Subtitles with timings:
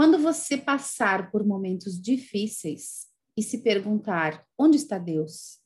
[0.00, 3.06] Quando você passar por momentos difíceis
[3.36, 5.60] e se perguntar onde está Deus,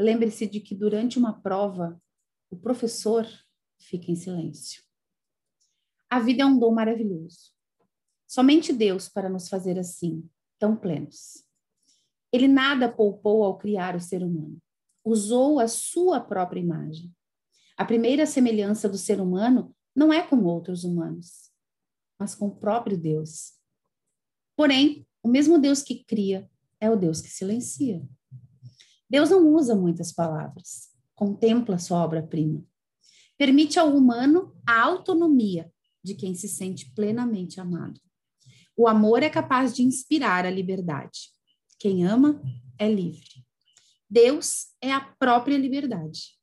[0.00, 2.00] lembre-se de que durante uma prova,
[2.50, 3.28] o professor
[3.78, 4.82] fica em silêncio.
[6.08, 7.52] A vida é um dom maravilhoso.
[8.26, 10.26] Somente Deus para nos fazer assim,
[10.58, 11.44] tão plenos.
[12.32, 14.56] Ele nada poupou ao criar o ser humano.
[15.04, 17.14] Usou a sua própria imagem.
[17.76, 21.51] A primeira semelhança do ser humano não é com outros humanos,
[22.18, 23.52] mas com o próprio Deus.
[24.56, 28.02] Porém, o mesmo Deus que cria é o Deus que silencia.
[29.08, 32.64] Deus não usa muitas palavras, contempla sua obra-prima.
[33.36, 35.70] Permite ao humano a autonomia
[36.02, 38.00] de quem se sente plenamente amado.
[38.76, 41.30] O amor é capaz de inspirar a liberdade.
[41.78, 42.42] Quem ama
[42.78, 43.44] é livre.
[44.08, 46.38] Deus é a própria liberdade.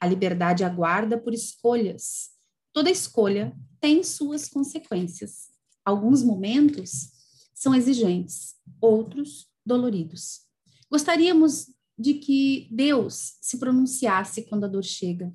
[0.00, 2.30] A liberdade aguarda por escolhas.
[2.72, 5.50] Toda escolha tem suas consequências.
[5.84, 7.10] Alguns momentos
[7.54, 10.42] são exigentes, outros doloridos.
[10.90, 11.66] Gostaríamos
[11.98, 15.34] de que Deus se pronunciasse quando a dor chega,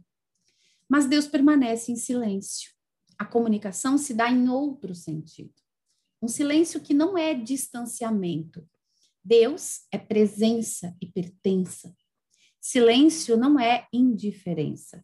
[0.89, 2.71] mas Deus permanece em silêncio.
[3.17, 5.53] A comunicação se dá em outro sentido.
[6.21, 8.67] Um silêncio que não é distanciamento,
[9.23, 11.95] Deus é presença e pertença.
[12.61, 15.03] Silêncio não é indiferença.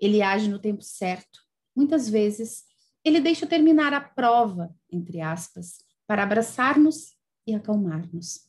[0.00, 1.40] Ele age no tempo certo.
[1.78, 2.64] Muitas vezes,
[3.04, 7.14] ele deixa terminar a prova, entre aspas, para abraçar-nos
[7.46, 8.48] e acalmar-nos.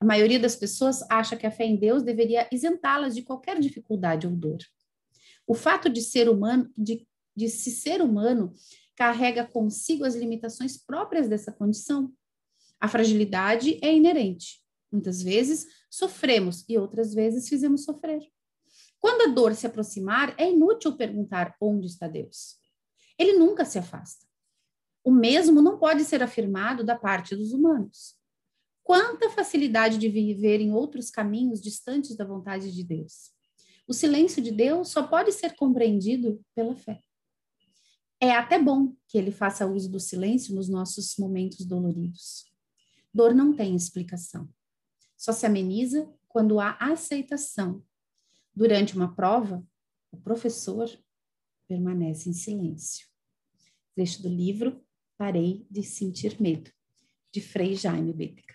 [0.00, 4.26] A maioria das pessoas acha que a fé em Deus deveria isentá-las de qualquer dificuldade
[4.26, 4.56] ou dor.
[5.46, 7.06] O fato de ser humano, de,
[7.36, 8.54] de se ser humano,
[8.96, 12.10] carrega consigo as limitações próprias dessa condição.
[12.80, 14.62] A fragilidade é inerente.
[14.90, 18.22] Muitas vezes sofremos e outras vezes fizemos sofrer.
[18.98, 22.63] Quando a dor se aproximar, é inútil perguntar onde está Deus.
[23.18, 24.26] Ele nunca se afasta.
[25.04, 28.16] O mesmo não pode ser afirmado da parte dos humanos.
[28.82, 33.32] Quanta facilidade de viver em outros caminhos distantes da vontade de Deus.
[33.86, 37.02] O silêncio de Deus só pode ser compreendido pela fé.
[38.20, 42.46] É até bom que ele faça uso do silêncio nos nossos momentos doloridos.
[43.12, 44.48] Dor não tem explicação.
[45.16, 47.82] Só se ameniza quando há aceitação.
[48.54, 49.62] Durante uma prova,
[50.10, 50.90] o professor
[51.68, 53.06] permanece em silêncio.
[53.94, 54.84] Trecho do livro
[55.16, 56.70] Parei de Sentir Medo,
[57.32, 58.54] de Frei Jaime Bética.